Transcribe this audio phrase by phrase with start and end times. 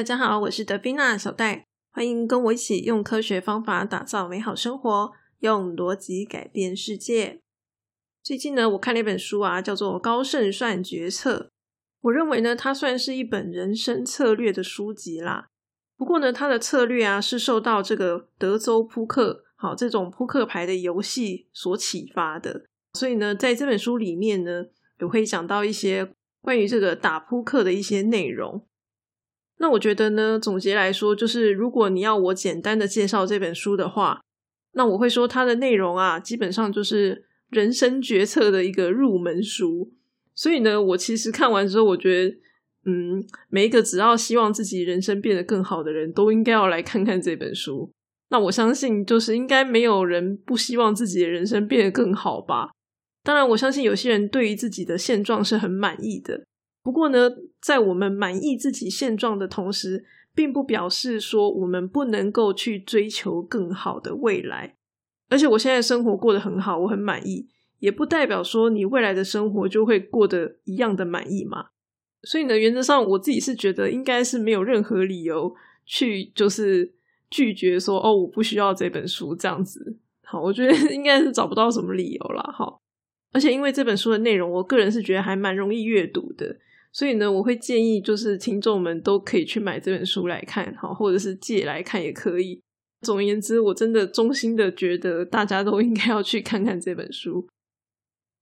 [0.00, 7.42] 大家好，我是德宾娜小戴，欢迎跟我一起用科学方法打造美好生活，用逻辑改变世界。
[8.22, 11.38] 最近呢，我看了一本书啊，叫做《高胜算决策》。
[12.00, 15.48] 我认为呢，它算是一本人生策略的书籍啦。
[15.98, 22.64] 不过呢，它的策略啊，是受到这个德州扑克好这种扑克牌的游戏所启发的。
[22.94, 24.64] 所以呢，在这本书里面呢，
[24.98, 26.10] 也会讲到一些
[26.40, 28.66] 关于这个打扑克的一些内容。
[29.62, 34.22] 那我觉得呢，总结来说，就是如果你要我简单的介绍这本书的话，
[34.72, 39.92] 那我会说它的内容啊，基本上就是人生决策的一个入门书。
[40.34, 42.36] 所以呢，我其实看完之后，我觉得，
[42.86, 47.92] 嗯，每一个只要希望自己人生变得更好的人都应该要来看看这本书。
[48.30, 52.70] 那我相信，就是应该没有人不希望自己的人生变得更好吧。
[53.22, 56.46] 当然，我相信有些人对于自己的现状是很满意的。
[56.82, 64.76] 不过呢，在我们满意自己现状的同时，并不表示说我们不能够去追求更好的未来。
[65.28, 71.66] 而且我现在生活过得很好，我很满意，也不代表说你未来的生活就会过得一样的满意嘛。
[72.22, 75.54] 所以呢，原则上我自己是觉得应该是没有任何理由
[75.86, 76.94] 去就是
[77.30, 79.98] 拒绝说哦，我不需要这本书这样子。
[80.24, 82.42] 好，我觉得 应该是找不到什么理由了。
[82.52, 82.80] 好，
[83.32, 86.56] 而且因为这本书的内容，我个人是觉得还蛮容易阅读的。
[86.92, 92.60] 所以呢，我会建议就是听众们都可以去买这本书来看，好，或者是借来看也可以。
[93.02, 97.48] 总而言之，我真的衷心的觉得大家都应该要去看看这本书。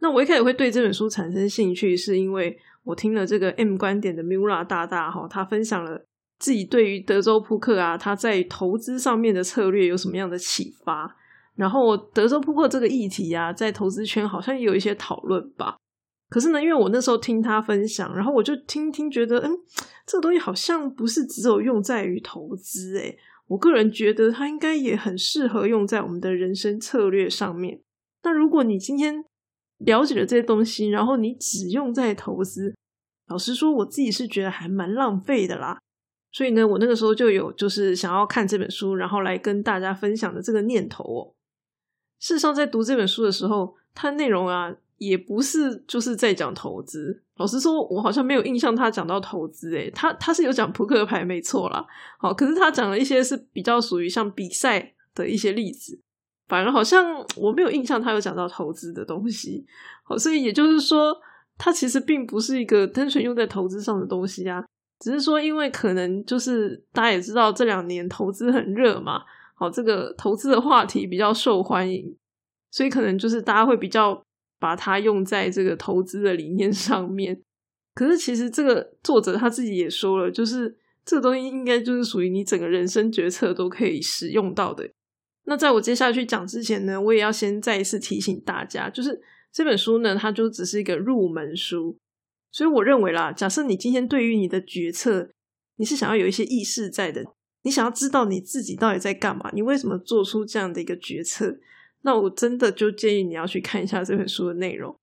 [0.01, 6.05] 那我一开始会对这本书产生兴趣，是因为我听了这个 M 观点的 Mura 大大哈，他分享了
[6.39, 11.17] 自己对于德州扑克啊，他在投资上面的策略有什么样的启发。
[11.55, 15.77] 然后德州扑克这个议题啊，在投资圈好像也有一些讨论吧。
[16.29, 19.51] 可是呢，因为我那时候听他分享，然后我就听听觉得，嗯，
[20.07, 23.17] 这个东西好像不是只有用在于投资，诶
[23.47, 27.81] 我个人觉得它应该也很适合用在我们的人生策略上面。
[28.23, 29.25] 那如果你今天
[29.79, 32.75] 了解了这些东西，然后你只用在投资，
[33.29, 35.79] 老实说，我自己是觉得还蛮浪费的啦。
[36.31, 41.33] 所以呢，我那个时候就有就是想要看这本书，然后来跟大家分享的这个念头哦。
[42.21, 44.77] 事实上，在读这本书的时候，它内容啊。
[44.99, 47.23] 也不是就是在讲投资。
[47.37, 49.75] 老实说，我好像没有印象他讲到投资。
[49.77, 51.87] 诶，他他是有讲扑克牌，没错啦。
[52.19, 56.01] 好，可是他讲了一些是比较属于像比赛的一些例子，
[56.49, 59.65] 反而好像我没有印象他有讲到投资的东西。
[60.03, 61.17] 好，所以也就是说，
[61.57, 64.65] 它其实并不是一个单纯用在投资上的东西啊。
[64.99, 69.23] 只是说，因为可能就是大家也知道这两年投资很热嘛，
[69.55, 72.17] 好，这个投资的话题比较受欢迎，
[72.73, 74.21] 所以可能就是大家会比较。
[74.59, 77.41] 把它用在这个投资的理念上面，
[77.95, 84.91] 可是其实这个作者他自己也说了，就是这个东西应该就是属于你整个人生决策都可以使用到的。
[85.45, 89.21] 那在我接下去讲之前呢，我也要先再一次提醒大家，就是
[89.53, 91.97] 这本书呢，它就只是一个入门书，
[92.53, 95.31] 所以我认为啦，假设你今天对于你的决策，
[95.77, 97.25] 你是想要有一些意识在的，
[97.63, 101.59] 你想要知道你自己到底在干嘛，你为什么做出这样的一个决策。
[102.03, 104.97] 那我真的就建议你要去看一下这本书的内容。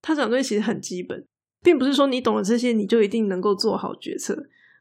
[0.00, 1.26] 他讲的东西其实很基本，
[1.62, 4.36] 并不是说你懂了这些你就一定能够做好决策，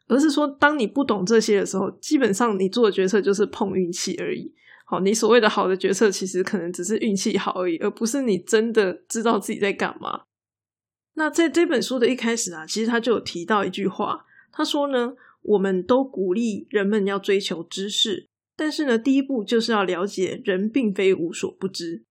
[0.07, 4.53] 而是说当你不懂这些的时候，基本上你做的决策就是碰运气而已。
[4.85, 10.23] 好，你所谓的好的决策，其实可能只是运气好而已，而不是你真的知道自己在干嘛。
[11.13, 18.30] 那在这本书的一开始啊，其实他就有提到一句话，他说呢，我们都鼓励人们要追求知识。
[18.61, 22.03] 但是呢，第一步就是要了解人并非无所不知。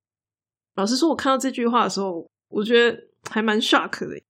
[0.74, 3.00] 老实说，我看到这句话的时候，我觉得
[3.30, 4.20] 还蛮 shock 的，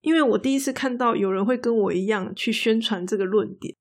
[0.00, 3.76] 因为我第一次看到有人会跟我一样去宣传这个论点。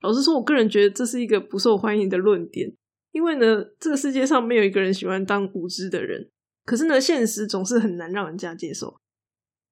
[0.00, 2.72] 老实说，我个人觉得这是一个不受欢迎的论点，
[3.10, 6.30] 因为呢，这个世界上没有一个人喜欢当无知的人。
[6.64, 9.00] 可是呢，现实总是很难让人家接受。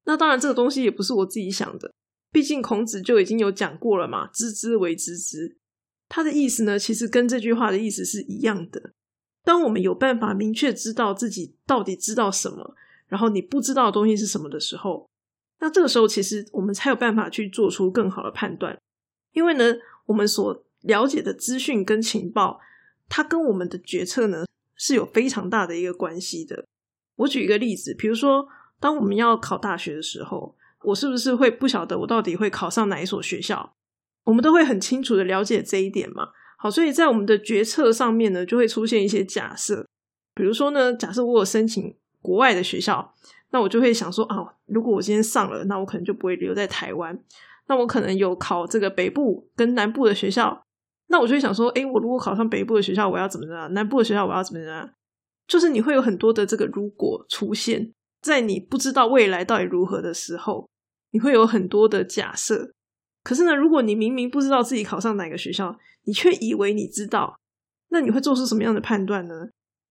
[0.04, 1.94] 那当然，这个东西也不是我自己想的，
[2.32, 5.56] 毕竟孔子就已经有讲过了嘛，“知之为知之”。
[6.08, 8.92] 他的意思呢，其实跟这句话的意思是一样的。
[9.44, 12.74] 当我们有办法明确知道自己到底知道什么，
[13.06, 15.08] 然后你不知道的东西是什么的时候，
[15.60, 18.78] 那这个时候其实我们才有办法去做出更好的判断。
[19.32, 19.74] 因为呢，
[20.06, 22.60] 我们所了解的资讯跟情报，
[23.08, 24.44] 它跟我们的决策呢
[24.76, 26.64] 是有非常大的一个关系的。
[27.16, 28.46] 我举一个例子，比如说，
[28.78, 33.74] 当我们要考大学的时候，我是不是会不晓得我到底会考上哪一所学校？
[34.28, 36.28] 我们都会很清楚的了解这一点嘛，
[36.58, 39.86] 好，所以在我们的决策上面呢，就会出现一些假设，
[40.34, 43.14] 比如说呢，假设我有申请国外的学校，
[43.52, 47.18] 那我就会想说，哦，如果我今天上了，那我可能就不会留在台湾。
[47.68, 50.62] 那我可能有考这个北部跟南部的学校，
[51.06, 53.72] 那我就会想说，诶，我如果考上北部的学校，我要怎么样？
[53.72, 54.90] 南部的学校我要怎么样？
[55.46, 60.68] 就是你会有很多的这个如果出现在你不知道未来到底如何的时候，
[61.12, 62.72] 你会有很多的假设。
[63.28, 67.38] 可是呢，如果你明明不知道自己考上哪个学校，你却以为你知道，
[67.90, 69.50] 那你会做出什么样的判断呢？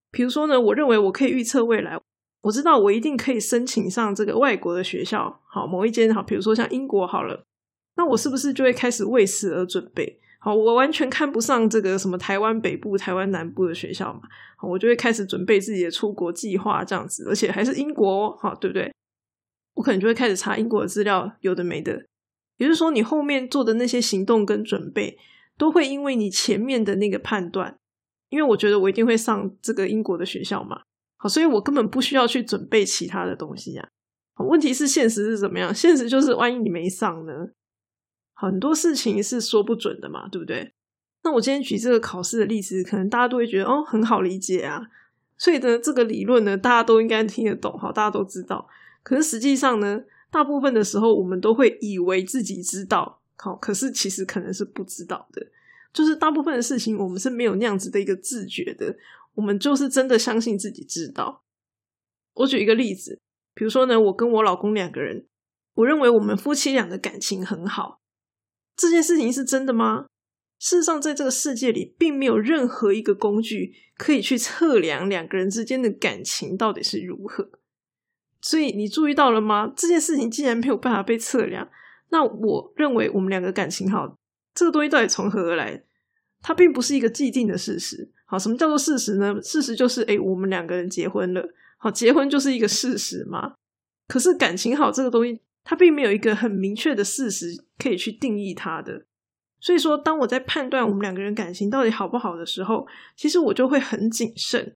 [0.10, 2.00] 比如说呢，我认为我可以预测未来，
[2.42, 7.46] 我知道我一定可以申请上这个外国的学校，好，某一间好，比如说像英国好了，
[7.98, 10.20] 那我是不是就会开始为此而准备？
[10.40, 14.22] 好，我完全看不上这个什么台湾北部、台湾南部的学校嘛，
[14.58, 18.92] 好，我就会开始准备自己的出国计划，这样子，而且还是英国，好，对不对？
[19.76, 22.04] 我可能就会开始查英国的资料，有的没的。
[22.58, 25.18] 也就是说，你后面做的那些行动跟准备，
[25.58, 27.80] 都会因为你前面的那个判断，
[28.30, 30.82] 因为我觉得我一定会上这个英国的学校嘛，
[31.18, 33.90] 好，所以我根本不需要去准备其他的东西呀。
[34.38, 35.74] 问题是现实是怎么样？
[35.74, 37.34] 现实就是万一你没上呢？
[38.34, 40.74] 很多事情是说不准的嘛，对不对？
[41.24, 44.82] 那我今天举这个考试的例子，可能大家都会觉得哦很好理解啊，
[45.38, 48.68] 所以呢，这个理论呢，大家都应该听得懂，好，大家都知道。
[49.04, 50.02] 可是实际上呢？
[50.38, 55.44] 大部分的时候，我们都会以为自己知道，好，可是其实可能是不知道的。
[55.92, 58.96] 就是大部分的事情，我们是没有那样子的一个自觉的。
[59.34, 61.42] 我们就是真的相信自己知道。
[62.36, 63.20] 我举一个例子，
[63.56, 65.26] 比如说呢，我跟我老公两个人，
[65.74, 68.00] 我认为我们夫妻俩的感情很好。
[68.76, 70.06] 这件事情是真的吗？
[70.60, 77.50] 事实上，在这个世界里，并没有任何一个工具可以去测量两个人之间的感情到底是如何。
[78.42, 79.74] 所以你注意到了吗？
[79.76, 81.68] 这件事情既然没有办法被测量，
[82.10, 84.18] 那我认为我们两个感情好，
[84.54, 85.84] 这个东西到底从何而来？
[86.42, 88.12] 它并不是一个既定的事实。
[88.26, 89.42] 好，什么叫做事实呢？
[89.42, 91.50] 事实就是，哎，我们两个人结婚了。
[91.78, 93.56] 好，结婚就是一个事实嘛。
[94.08, 97.48] 可是感情好这个东西，它并没有一个很明确的事实
[97.80, 99.06] 可以去定义它的。
[99.60, 102.86] 所以说，当我在判断我们两个人感情到底好不好的时候，
[103.16, 104.76] 其实我就会很谨慎，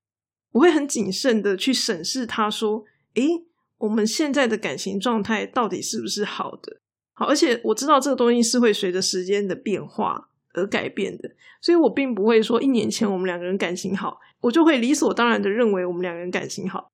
[0.53, 3.45] 我会很谨慎的去审视他说，诶。
[3.81, 6.79] 我们现在的感情状态到底是不是好的？
[7.13, 11.29] 好，而且我知道这个东西是会随着时间的变化而改变的，
[11.61, 16.91] 所以我并不会说一年前我们两个人感情好，我就会理所当然的认为我们两个人感情好，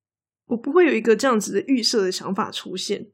[0.47, 3.07] 我不会有一个这样子的预设的想法出现，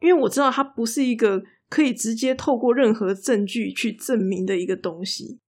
[0.00, 5.38] 因为我知道它不是一个可以直接透过任何证据去证明的一个东西，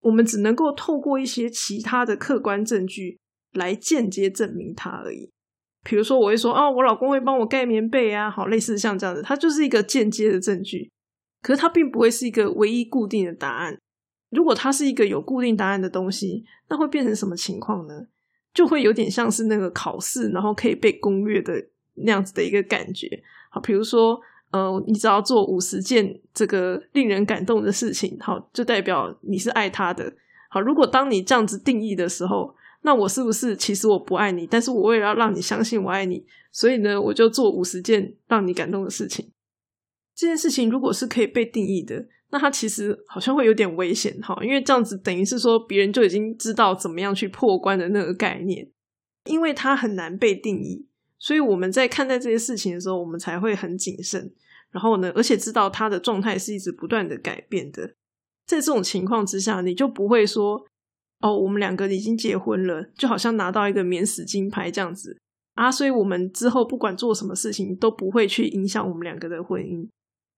[0.00, 3.18] 我们只能够透过一些其他的客观证据
[3.52, 5.30] 来间接证明它而已。
[5.82, 10.90] 比如说，我会说哦，我老公会帮我盖棉被啊，好，类似像这样子，它就是一个间接的证据，
[11.40, 13.78] 可是它并不会是一个唯一固定的答案。
[14.28, 18.06] 如果它是一个有固定答案的东西，那会变成什么情况呢？
[18.52, 21.54] 就会有点像是那个考试，然后可以被攻略的
[21.94, 23.08] 那样子的一个感觉。
[23.50, 30.12] 好，比如说，呃，你只要做五十件这个令人感动的事情，好，就代表你是爱他的。
[30.50, 32.54] 好，如果当你这样子定义的时候。
[32.82, 39.30] 那我是不是其实我不爱你，但是我为了要让你相信我爱你，所以呢，我就做五十件让你感动的事情。
[40.14, 48.66] 这件事情如果是可以被定义的，那它其实好像会有点危险哈，因为这样子等于是说别人就已经知道怎么样去破关的那个概念，
[49.26, 50.86] 因为它很难被定义，
[51.18, 54.32] 所以我们在看待这些事情的时候，我们才会很谨慎。
[54.70, 57.94] 然后呢，而且知道它的状态是一直不断的改变的，
[58.46, 60.64] 在这种情况之下，你就不会说。
[61.20, 65.18] 哦，我们两个已经结婚了，就好像拿到一个免死金牌这样子
[65.54, 69.86] 啊，所以我们之后不管做什么事情都不会去影响我们两个的婚姻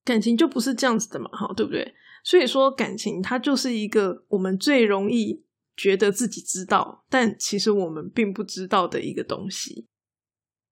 [0.05, 1.95] 感情，就不是这样子的嘛，哈，对不对？
[2.25, 5.45] 所以说感情它就是一个我们最容易
[5.77, 9.87] 觉得自己知道，但其实我们并不知道的一个东西。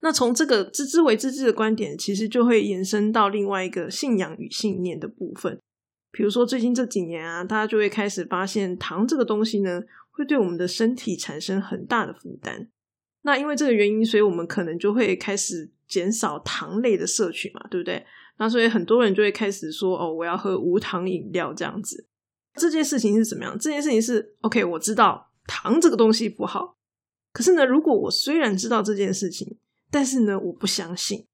[0.00, 5.60] 那从这个知之为知之的观点，其实就会延伸到另外一个信仰与信念的部分。
[6.10, 9.80] 比如说最近这几年啊，大家就会开始发现糖这个东西呢。
[10.10, 12.68] 会对我们的身体产生很大的负担。
[13.22, 18.04] 那因为这个原因，所以我们可能就会开始减少糖类的摄取嘛，对不对？
[18.38, 22.08] 那所以很多人就会开始说：“哦，我要喝无糖饮料。”这样子，
[22.54, 23.58] 这件事情是怎么样？
[23.58, 26.78] 这件事情是 OK，我知道糖这个东西不好。
[27.34, 29.58] 可是呢，如果我虽然知道这件事情，
[29.90, 31.26] 但是呢，我不相信，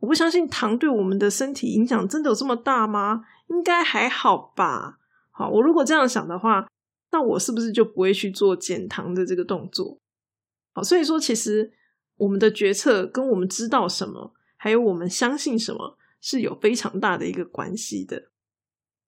[0.00, 3.22] 我不相信糖对我们的身体影响真的有这么大吗？
[3.48, 4.98] 应该还好吧。
[5.30, 6.66] 好，我如果这样想的话。
[7.12, 9.98] 那我是不是就不会去做减糖的这个动作？
[10.72, 11.72] 好，所以说其实
[12.16, 18.30] 我们的决策跟我们知道什么，还有我们相信什么是有非常大的一个关系的。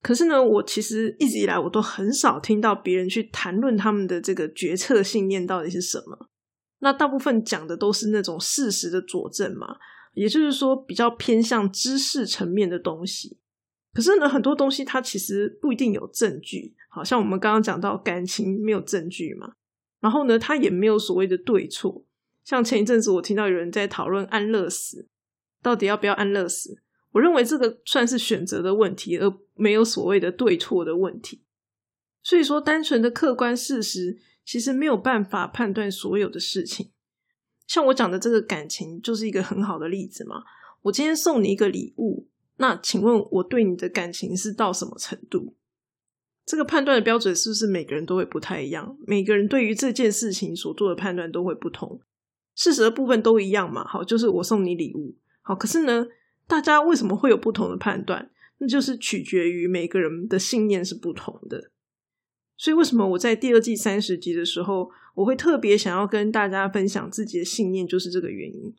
[0.03, 6.29] 可是呢，我其实一直以来我都很少听到别人去谈论他们的这个决策信念到底是什么。
[6.81, 9.77] 那大部分讲的都是那种事实的佐证嘛，
[10.15, 13.39] 也就是说比较偏向知识层面的东西。
[13.93, 19.53] 可是呢，很多东西它其实不一定有证据，好像我们刚刚讲到感情没有证据嘛，
[20.01, 22.05] 然后呢，它也没有所谓的对错。
[22.45, 25.07] 像前一阵子我听到有人在讨论安乐死，
[25.63, 26.83] 到底要不要安乐死？
[27.13, 31.45] 我认为这个算是选择的问题，而没有所谓的对错的问题。
[32.23, 36.91] 所以说，单纯的客观事实其实没有办法判断所有的事情。
[37.67, 40.43] 像我讲的这个感情，就是一个很好的例子嘛。
[40.83, 42.32] 我今天送你一个礼物。
[42.57, 45.55] 那请问我对你的感情是到什么程度？
[46.45, 48.97] 这个判断的标准是不是每个人都会不太一样？
[49.07, 52.01] 每个人对于这件事情所做的判断都会不同。
[52.55, 53.87] 事实的部分都一样嘛？
[53.87, 55.17] 好，就是我送你礼物。
[55.41, 56.07] 好，可是呢，
[56.47, 58.31] 大家为什么会有不同的判断？
[58.59, 61.71] 那就是取决于每个人的信念是不同的。
[62.57, 68.75] 所以，为什么我在第二季三十集的时候，我会特别想要跟大家分享自己的信念，就是这个原因。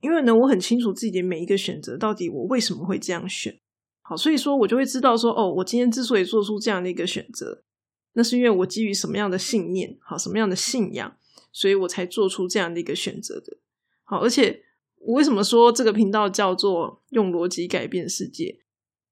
[0.00, 3.58] 因为呢，我很清楚自己的每一个选择到底我为什么会这样选，
[4.02, 7.64] 好，所以说我就会知道说，哦，我今天之所以做出这样的一个选择，
[8.12, 11.16] 那是因为我基于什么样的信念，好，什么样的信仰，
[11.52, 13.58] 所以我才做出这样的一个选择的。
[14.04, 14.62] 好，而且
[15.00, 18.60] 我为什么说这个频道叫做用逻辑改变世界？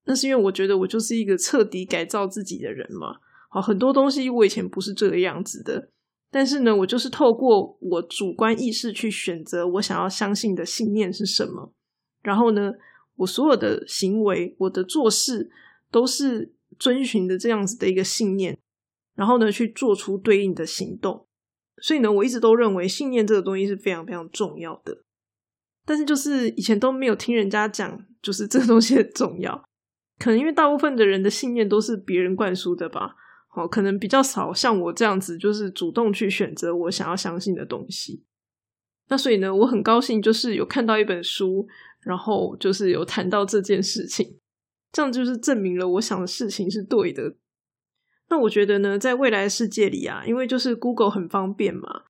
[0.04, 3.16] 那是因为我觉得我就是一个彻底改造自己的人嘛。
[3.50, 5.90] 好，很多东西我以前不是这个样子的。
[6.36, 11.72] 但是呢，我就是透过我主观意识去选择我想要相信的信念是什么，
[12.22, 12.74] 然后呢，
[13.14, 15.48] 我所有的行为、我的做事
[15.90, 18.58] 都是遵循的这样子的一个信念，
[19.14, 21.26] 然后呢，去做出对应的行动。
[21.80, 25.04] 所以呢，我一直都认为信念这个东西是非常非常重要的。
[25.86, 29.56] 但是就是以前都没有听人家讲，就是这个东西很重要，
[30.18, 33.16] 可能因为大部分的人的信念都是别人灌输的吧。
[33.56, 38.22] 哦，可能比较少像我这样子，就是主动去选择我想要相信的东西。
[39.08, 41.66] 那所以呢，我很高兴，就是有看到一本书，
[42.02, 44.38] 然后就是有谈到这件事情，
[44.92, 47.36] 这样就是证明了我想的事情是对的。
[48.28, 52.02] 那我觉得呢，在未来世界里啊，因为就是 Google 很方便嘛，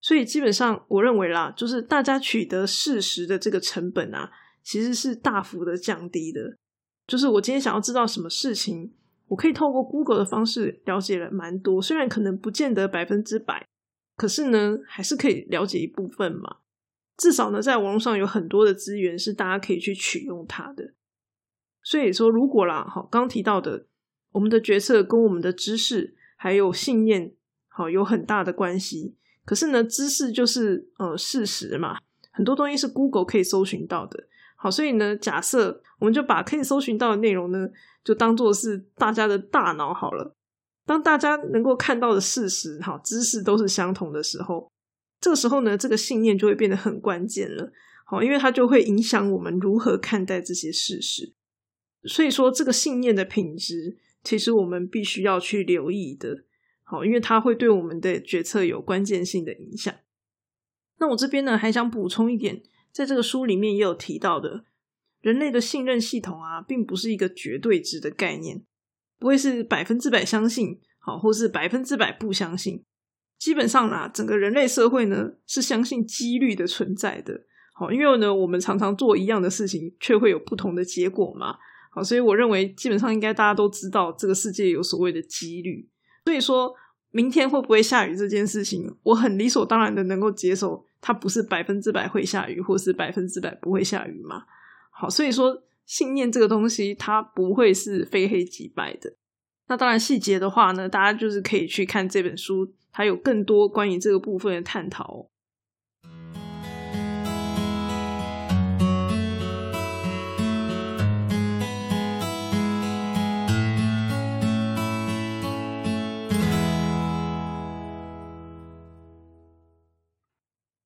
[0.00, 4.32] 所以基本上我认为啦，就是大家取得事实的这个成本啊，
[4.64, 6.56] 其实是大幅的降低的。
[7.06, 8.92] 就是我今天想要知道什么事情。
[9.28, 13.66] 我可以透过 Google 的方式了解了蛮多，虽然可能不见得百分之百，
[14.16, 16.56] 可是呢，还是可以了解一部分嘛。
[17.16, 20.94] 至少呢，在网络上有很多的资源是大家可以去取用它的。
[21.82, 23.86] 所以说，如果啦，好，刚提到的，
[24.32, 27.32] 我们的决策跟我们的知识还有信念，
[27.68, 29.16] 好，有很大的关系。
[29.44, 31.98] 可是呢，知识就是呃事实嘛，
[32.30, 34.28] 很多东西是 Google 可以搜寻到的。
[34.60, 37.68] 好，所以呢，假设我们就把可以搜寻到的内容呢。
[38.04, 40.34] 就当做是大家的大脑好了。
[40.86, 44.72] 当大家能够看到的事实、哈知识都是相同的时候，
[45.20, 47.70] 这个时候呢，这个信念就会变得很关键了。
[48.06, 51.34] 好，因为它就会影响我们如何看待这些事实。
[52.04, 56.44] 所以说，这个信念的品质，其实我们必须要去留意的。
[56.84, 59.94] 好，因为它会对我们的决策有关键性的影响。
[60.98, 64.64] 那我这边呢，还想补充一点，在这个书里面也有提到的。
[65.20, 68.62] 人类的信任系统啊，并不是一个绝对值的概念，
[69.18, 72.84] 不会是百分之百相信，好，或是百分之百不相信。
[73.36, 77.46] 基本上啦，整个人类社会呢，是相信几率的存在的。
[77.74, 81.56] 好，因为呢，我们常常做一样的事情，却会有不同的结果嘛。
[81.90, 85.88] 好，所以我认为，基本上应该大家都知道，这个世界有所谓的几率。
[86.24, 86.72] 所以说
[87.10, 94.44] 明天会不会下雨这件事情，我很理所当然的能够接受，它不是百分之百会下雨，或是百分之百不会下雨嘛。
[94.90, 99.14] 好，所以说信念这个东西，它不会是非黑即白的。
[99.68, 105.28] 那当然，细节的话呢，大家就是可以去看这本书，它有更多关于这个部分的探讨。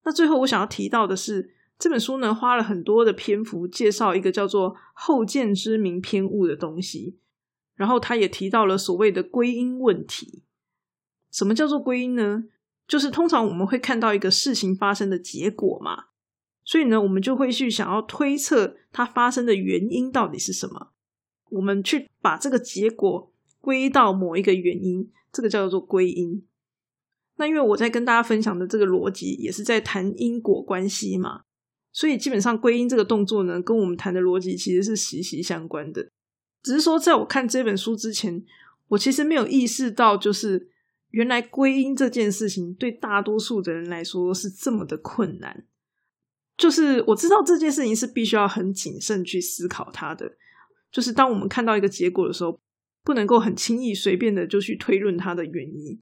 [0.04, 1.54] 那最后，我想要提到的是。
[1.78, 7.18] 这本书呢，花了很多的篇幅介绍一个叫做后见之明偏误的东西，
[7.75, 10.44] 然后他也提到了所谓的归因问题。
[11.32, 12.44] 什么叫做归因呢？
[12.87, 16.04] 就是通常我们会看到一个事情发生的结果嘛，
[16.62, 20.92] 所以呢，我们就会去想要推测它发生的原因到底是什么。
[21.50, 26.47] 我们去把这个结果归到某一个原因，这个叫做归因。
[27.42, 31.40] 那因为我在跟大家分享的这个逻辑，也是在谈因果关系嘛。
[31.90, 36.08] 所以基本上归因这个动作呢，跟我们谈的逻辑其实是息息相关的。
[36.62, 38.44] 只是说，在我看这本书之前，
[38.87, 40.68] 我其实没有意识到，就是
[41.11, 45.64] 原来归因这件事情对大多数的人来说是这么的困难。
[46.56, 50.30] 就是我知道这件事情是必须要很谨慎去思考它的，
[50.92, 52.61] 就是当我们看到一个结果的时候，
[53.02, 56.00] 不能够很轻易随便的就去推论它的原因。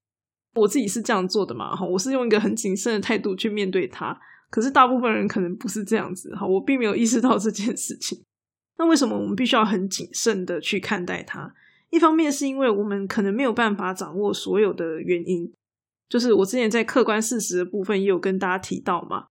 [0.55, 4.19] 我自己是这样做的嘛，哈，我是用一个很谨慎的态度去面对它。
[4.49, 8.21] 可是大部分人可能不是这样子，哈，我并没有意识到这件事情。
[8.77, 11.53] 那为什么我们必须要很谨慎的去看待它？
[11.89, 15.53] 一方面是因为我们可能没有办法掌握所有的原因，
[16.09, 19.27] 就是我之前在客观事实的部分也有跟大家提到嘛，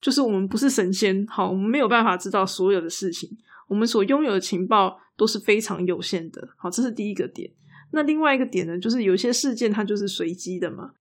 [0.00, 3.28] 就是我们不是神仙，好，我们没有办法知道所有的事情，
[3.68, 7.50] 我们所拥有的情报都是非常有限的，好，这是第一个点。
[7.92, 10.92] 那另外一个点呢，就是有些事件它就是随机的嘛。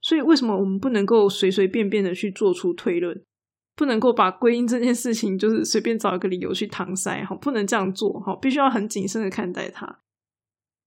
[0.00, 3.22] 所以，为什么我们不能够随随便便的去做出推论？
[3.74, 10.00] 不能够把归因这件事情就是随便找一个理由去搪塞哈，不能这样做哈，必须要很谨慎的看待它。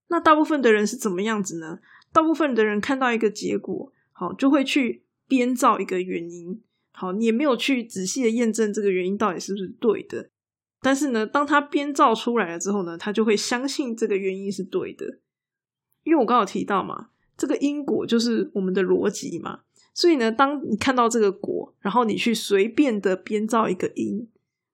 [0.09, 1.79] 那大部分的人是怎么样子呢？
[2.13, 10.29] 大部分的人看到一个结果，好就会去编造一个原因，好你也没有去仔细的验证这个原因到底是不是对的。
[10.81, 15.19] 但是呢，当他编造出来了之后呢，他就会相信这个原因是对的，
[16.05, 17.09] 因为我刚好提到嘛。
[17.37, 19.59] 这个因果就是我们的逻辑嘛，
[19.93, 24.25] 所以呢，当你看到这个果，然后你去随便的编造一个因，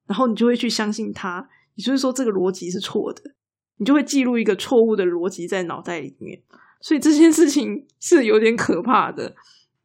[0.06, 3.34] 然后你就会去相信它，也就是说这个逻辑是错的，
[3.78, 6.40] 你就会记录一个错误的逻辑在脑袋里面，
[6.82, 9.34] 所以这件事情是有点可怕的。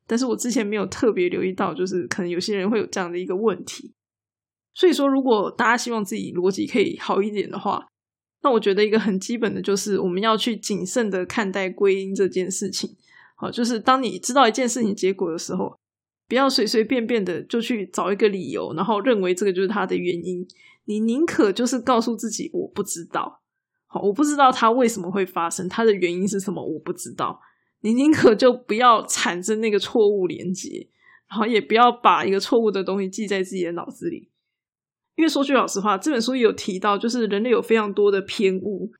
[0.07, 3.95] 但是我之前没有特别留意到，就是可能有些人会有这样的一个问题，
[4.75, 7.87] 所以说如果大家希望自己逻辑可以好一点的话。
[8.43, 12.97] 那我觉得一个很基本的就是我们要去谨慎的看待归因这件事情。
[13.35, 15.79] 好，就是当你知道一件事情结果的时候，
[16.29, 20.47] 不要随随便便的就去找一个理由，然后认为这个就是它的原因。
[20.85, 23.43] 你宁可就是告诉自己我不知道，
[23.87, 27.41] 好，我不知道它为什么会发生，它的原因是什么，我不知道。
[27.81, 30.89] 你宁可就不要产生那个错误连接，
[31.29, 34.31] 然后也不要把一个错误的东西记在自己的脑子里。
[35.17, 38.93] 因为说句老实话，这本书有提到，就是人类有非常多的偏误。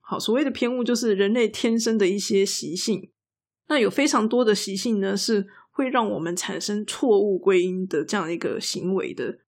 [0.00, 3.10] 好，所谓的偏误就是人类天生的一些习性。
[3.68, 9.38] 那有非常多的习性呢，是会让我们产生错误归因的这样一个行为的。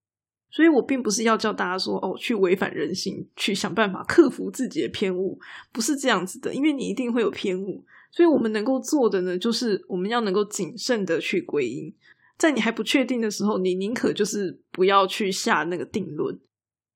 [0.50, 5.38] 所以我并不是要叫大家说哦，去违反人性，去想办法克服自己的偏误，
[5.72, 6.52] 不是这样子的。
[6.52, 11.94] 因为你一定会有偏误，所以我们能够做的呢，就是我们要能够谨慎的去归因。
[12.40, 16.40] 在你还不确定的时候，你宁可就是不要去下那个定论。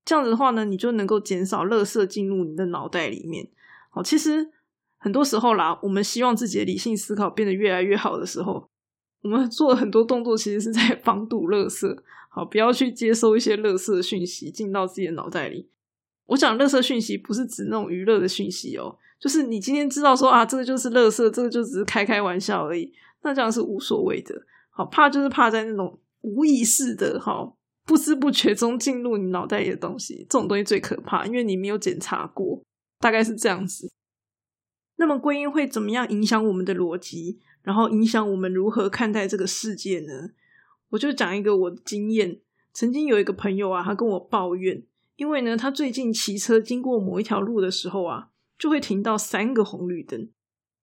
[0.03, 3.47] 这样子的话呢，你就能够减少垃圾进入你的脑袋里面。
[3.91, 4.51] 好，其实
[4.97, 8.71] 很多时候啦，我们希望自己的理性思考变得越来越好的时候，
[9.21, 11.95] 我们做很多动作，其实是在防堵垃圾。
[12.31, 15.69] 好，不要去接收一些垃圾讯息进到自己的脑袋里。
[16.25, 22.91] 我讲垃圾讯息不是指那种娱乐的讯息哦，就是你今天知道说啊，这个就是垃圾，这个就只是开开玩笑而已，
[23.23, 24.35] 那这样是无所谓的。
[24.77, 32.61] 好怕就是怕在那种无意识的哈，不知不觉中进入你脑袋里的东西，这种东西最可怕，因为你没有检查过，
[32.99, 33.93] 大概是这样子。
[34.97, 40.31] 那么归因会怎么样影响我们的逻辑，然后影响我们如何看待这个世界呢？
[40.91, 42.41] 我就讲一个我的经验，
[42.73, 44.83] 曾经有一个朋友啊，他跟我抱怨，
[45.17, 50.29] 因为呢，他最近骑车经过某一条路的时候啊，就会停到三个红绿灯，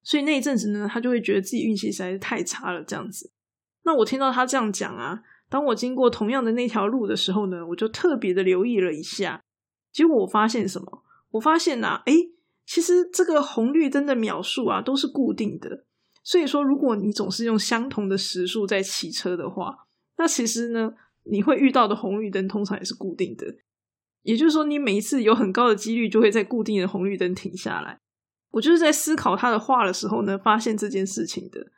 [0.03, 3.31] 所以那一阵子呢，他就会觉得自己运气实在是太差了，这样子。
[3.83, 9.41] 那我听到他这样讲啊，当我经过同样的那条路的时候呢，我就特别的留意了一下。
[9.91, 11.03] 结果我发现什么？
[11.31, 12.31] 我发现呐，诶，
[12.65, 15.85] 其实这个红绿灯的秒数啊都是固定的。
[16.23, 23.47] 所以说，如果你总是用相同的时速在骑车的话，那其实呢，你会遇到的红绿灯通常也是固定的。
[24.21, 27.99] 也就是说，你每一次有很高的几率就会在固定的红绿灯停下来。
[28.51, 31.71] 我就是在思考他的话的时候呢，发现这件事情的。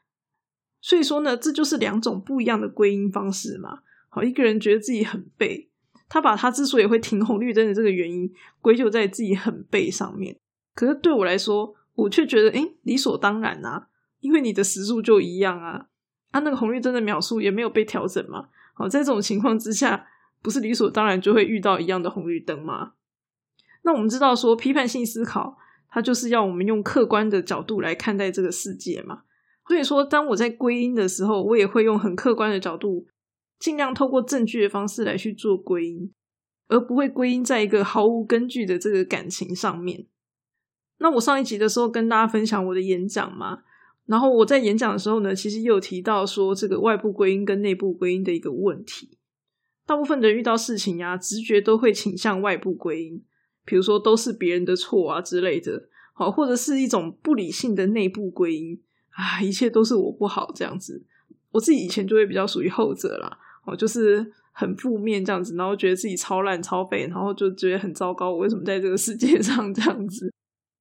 [0.83, 3.79] 所以说呢，这就是两种不一样的归因方式嘛。
[4.09, 5.69] 好，一个人觉得自己很背，
[6.09, 10.37] 他把他之所以会停红绿灯的这个原因归咎在自己很背上面。
[10.75, 13.87] 可是对我来说，我却觉得，哎，理所当然啊，
[14.19, 15.87] 因为你的时速就一样啊，
[16.31, 18.49] 啊，那个红绿灯的秒数也没有被调整嘛。
[18.73, 20.05] 好，在这种情况之下，
[20.41, 22.91] 不是理所当然就会遇到一样的红绿灯吗？
[23.83, 25.57] 那我们知道说，批判性思考，
[25.89, 29.21] 它就是要我们用客观的角度来看待这个世界嘛。
[29.67, 33.07] 所以说，当我在归因的时候，我也会用很客观的角度，
[33.59, 36.13] 尽量透过证据的方式来去做归因，
[36.67, 40.05] 而不会归因在一个毫无根据的这个感情上面。
[40.99, 43.63] 那我上一集的时候跟大家分享我的演讲嘛，
[44.05, 49.17] 然后我在演讲的时候呢，其实也有提到说这个外部归因跟内部归因的一个问题。
[49.85, 53.23] 大部分人遇到事情呀，直觉都会倾向外部归因，
[53.65, 58.81] 比如说都是别人的错啊之类的，好，或者是一种不理性的内部归因。
[59.15, 61.01] 啊，一切都是我不好这样子，
[61.51, 63.37] 我自己以前就会比较属于后者啦。
[63.65, 70.29] 哦，就是很负面这样子，然后觉得自己超烂超废，然后就觉得很糟糕，我为什么在这个世界 上这样子？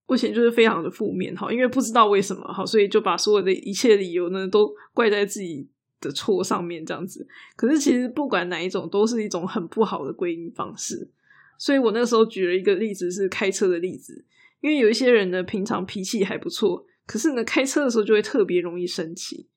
[0.08, 5.68] 目前就是非常的负面哈，因为不知道为什么哈，所以就把所有的一切理由呢都怪在自己
[6.00, 7.26] 的错上面这样子。
[7.54, 11.08] 可是其实不管哪一种，都是一种很不好的归因方式。
[11.56, 14.24] 所以我那时候举了一个例子是开车的例子，
[14.60, 19.48] 因为有一些人呢平常脾气还不错，可是呢开车的时候就会特别容易生气。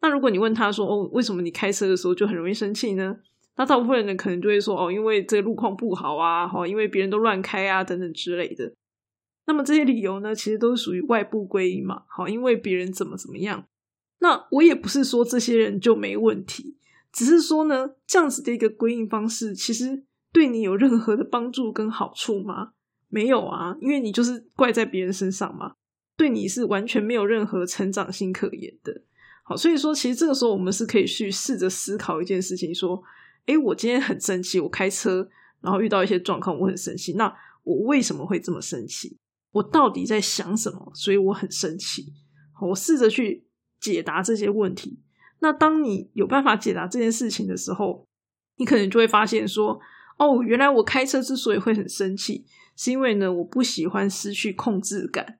[0.00, 3.16] 那如果你问他说哦，为什么你开车的时候就很容易生气呢？
[3.56, 8.74] 那大部分人呢可能就会说哦，因为这个路况不好啊，哈，因为别人都乱开啊等等之类的。
[9.46, 13.66] 那么这些理由呢，其实都是属于外部归因嘛，好，因为别人怎么怎么样。
[14.20, 16.76] 那我也不是说这些人就没问题，
[17.12, 20.02] 只是说呢，这样子的一个归因方式，其实
[20.32, 22.72] 对你有任何的帮助跟好处吗？
[23.08, 25.74] 没有啊，因为你就是怪在别人身上嘛，
[26.16, 29.02] 对你是完全没有任何成长性可言的。
[29.42, 33.02] 好，所以说其实这个时候我们是可以去试着思考一件事情，说，
[33.46, 35.28] 诶，我今天很生气，我开车
[35.60, 39.18] 然后遇到一些状况，我很生气，那我为什么会这么生气？
[39.52, 40.92] 我到底在想什么？
[40.94, 42.12] 所以我很生气。
[42.60, 43.44] 我试着去
[43.80, 45.00] 解答这些问题。
[45.40, 48.06] 那当你有办法解答这件事情的时候，
[48.56, 49.78] 你可能就会发现说
[50.16, 52.46] ：“哦，原来我开车之所以会很生气，
[52.76, 55.38] 是因为呢，我不喜欢失去控制感。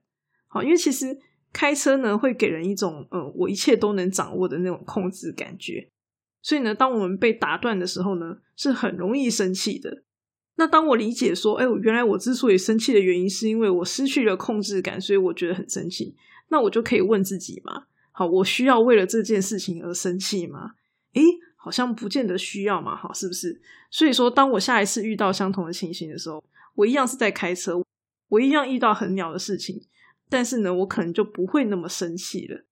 [0.55, 1.19] 好，因为其实
[1.51, 5.89] 开车呢，会给人一种嗯，我一切都能掌握的那种控制感觉。
[6.41, 10.03] 所以呢，当我们被打断的时候呢，是很容易生气的。”
[10.55, 16.15] 那当我理解说，哎，原来我之所以生气的原因，是因为我失去了控制感，所以我觉得很生气。
[16.47, 20.75] 那我就可以问自己嘛，好，我需要为了这件事情而生气吗？
[21.15, 21.21] 诶，
[21.57, 23.59] 好像不见得需要嘛，好，是不是？
[23.91, 26.41] 所以说，当我下一次遇到相同的情形的时候，
[26.75, 27.83] 我一样是在开车，
[28.29, 29.81] 我一样遇到很鸟的事情，
[30.35, 32.65] 但是呢，我可能就不会那么生气了，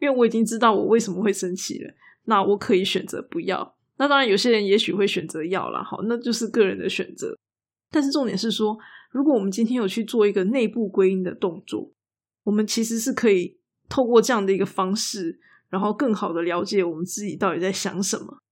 [0.00, 1.94] 因为我已经知道我为什么会生气了。
[2.24, 3.74] 那我可以选择不要。
[3.96, 7.34] 那当然，有些人也许会选择要了，好，那就是个人的选择。
[7.90, 8.78] 但是重点是说，
[9.12, 11.90] 如果我们今天有去做一个内部归因的动作，
[12.44, 13.56] 我们其实是可以
[13.88, 18.42] 透过这样的一个方式，然后更好的了解我们自己到底在想什么。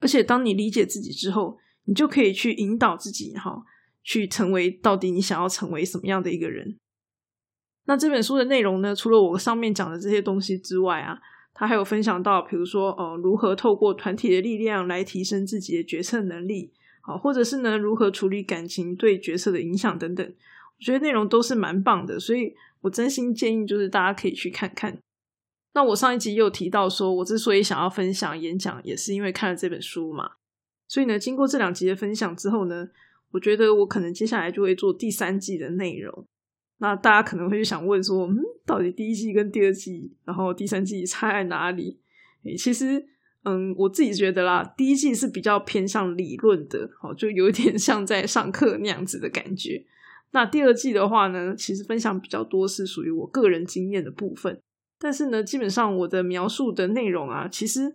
[0.00, 3.62] 而且，当你理解自己之后，你就可以去引导自己，哈，
[4.02, 6.78] 去成为到底你想要成为什么样的一个人。
[7.86, 11.20] 那这本书的内容呢，除了我上面讲的这些东西之外啊。
[11.56, 20.26] 他还有分享到，比如说，呃，如何透过团体的力量来提升自己的决策能力，好，或者是呢，如何处理感情对决策的影响等等。
[20.26, 24.98] 我觉得内容都是蛮棒的，所以我真心建议就是大家可以去看看。
[25.74, 30.32] 那我上一集也有提到，说我之所以想要分享演讲，也是因为看了这本书嘛。
[30.88, 32.88] 所以呢，经过这两集的分享之后呢，
[33.30, 36.26] 我觉得我可能接下来就会做第三季的内容。
[36.78, 42.00] 那大家可能会想问说，嗯，到底第一季跟第二季，然后第三季差在哪里？
[42.44, 43.02] 诶，其实，
[43.44, 49.84] 嗯，我自己觉得啦，第一季是比较偏向理论的，哦，就有点 像在上课那样子的感觉。
[50.32, 54.60] 那第二季的话呢，其实分享比较多是属于我个人经验的部分，
[54.98, 57.94] 但是呢，基本上我的描述的内容啊，其实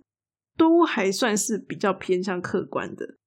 [0.57, 3.17] 都还算是比较偏向客观的。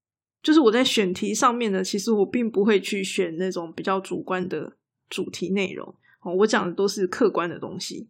[0.43, 4.73] 就是我在选题上面呢，其实我并不会去选那种比较主观的。
[5.13, 8.09] 主题内容哦，我讲的都是客观的东西。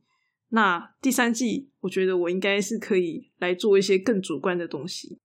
[0.51, 5.19] 那第三季，我觉得我应该是可以来做一些更主观的东西。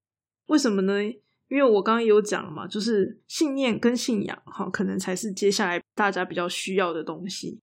[0.48, 1.04] 为什么呢？
[1.50, 7.60] 因为我刚刚有讲嘛，就是信念跟信仰哈，可能才是接下来大家比较需要的东西。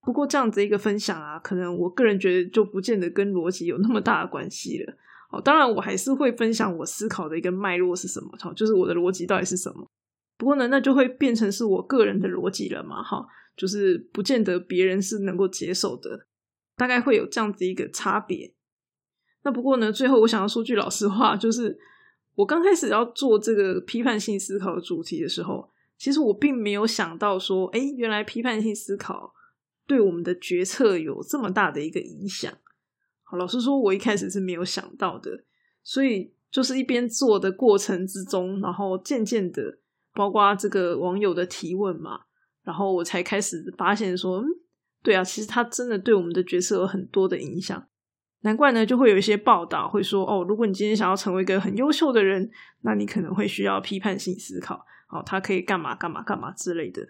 [0.00, 4.94] 不过这样子一个分享啊，可能我个人觉得就不见得跟逻辑有那么大的关系了。
[5.30, 9.86] 哦，当然我还是会分享我思考的一个脉络是什么，哈，就是我的逻辑到底是什么。
[10.38, 13.26] 不过呢，那就会变成是我个人的逻辑了嘛，哈。
[13.56, 16.28] 就是不见得别人是能够接受的，
[16.76, 18.54] 大概会有这样子一个差别。
[19.42, 21.76] 那不过呢，最后我想要说句老实话，就是
[22.36, 29.34] 我刚开始要做这个批判性思考的主题的时候，其实我并没有想到说，哎，原来批判性思考
[29.88, 32.52] 对我们的决策有这么大的一个影响。
[33.24, 35.42] 好，老实说，我一开始是没有想到的。
[35.82, 39.78] 所以就是一边做的过程之中，然后渐渐的，
[40.18, 42.22] 包括这个网友的提问嘛。
[42.64, 44.46] 然后我才开始发现说，嗯，
[45.02, 47.86] 对啊，其实他真的对我们的角色有很多的影响。
[48.40, 52.50] 难怪呢，就会有一些报道会说，哦，如果你今天想要成为一个很优秀的人，
[52.82, 57.00] 那你可能会需要批判性思考，哦，他可以干嘛干嘛干嘛之类的。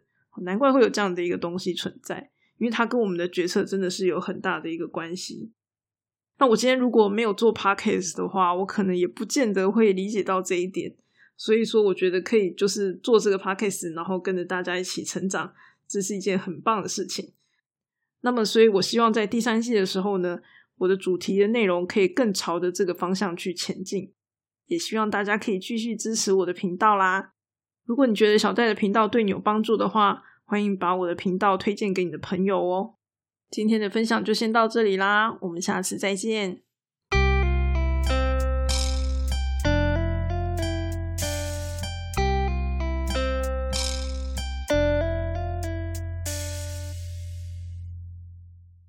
[0.43, 5.53] 难怪会有这样的一个东西存在，因为它跟我们的决策真的是有很大的一个关系。
[6.39, 10.95] 那我今天如果没有做 podcast 的话，我可能也不见得会理解到这一点。
[11.39, 15.55] 所以说，我觉得可以就是做这个 podcast，然后跟着大家一起成长，
[15.89, 17.33] 这是一件很棒的事情。
[18.23, 20.41] 那么，所以我希望在第三季的时候呢，
[20.79, 24.13] 我的主题的内容可以更朝着这个方向去前进。
[24.67, 27.33] 也希望大家可以继续支持我的频道啦。
[27.85, 32.97] 如果你觉得小戴的频道对你有帮助的话，欢迎把我的频道推荐给你的朋友哦。
[33.49, 36.68] 今天的分享就先到这里啦，我们下次再见。